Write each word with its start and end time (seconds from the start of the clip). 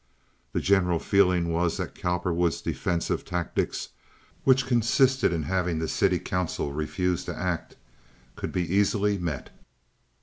The 0.53 0.59
general 0.61 0.97
feeling 0.97 1.53
was 1.53 1.77
that 1.77 1.93
Cowperwood's 1.93 2.59
defensive 2.59 3.23
tactics—which 3.23 4.65
consisted 4.65 5.31
in 5.31 5.43
having 5.43 5.77
the 5.77 5.87
city 5.87 6.17
council 6.17 6.73
refuse 6.73 7.23
to 7.25 7.37
act—could 7.37 8.51
be 8.51 8.65
easily 8.73 9.19
met. 9.19 9.51